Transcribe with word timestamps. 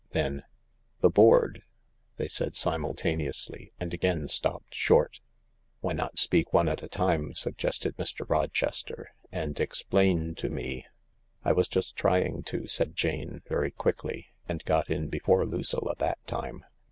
Then:" 0.13 0.41
The 1.01 1.11
board," 1.11 1.61
they 2.17 2.27
said 2.27 2.55
simultaneously, 2.55 3.71
and 3.79 3.93
again 3.93 4.27
stopped 4.29 4.73
short." 4.73 5.19
Why 5.81 5.93
not 5.93 6.17
speak 6.17 6.53
one 6.53 6.67
at 6.67 6.81
a 6.81 6.87
time," 6.89 7.35
suggested 7.35 7.95
Mr. 7.97 8.27
Rochester," 8.27 9.11
and 9.31 9.59
explain 9.59 10.33
to 10.37 10.49
me,,."" 10.49 10.87
I 11.45 11.51
was 11.51 11.67
just 11.67 11.95
trying 11.95 12.41
to," 12.45 12.67
said 12.67 12.95
Jane 12.95 13.43
very 13.47 13.69
quickly, 13.69 14.29
and 14.49 14.65
got 14.65 14.89
in 14.89 15.07
before 15.07 15.45
Lucilla 15.45 15.93
that 15.99 16.17
time. 16.25 16.65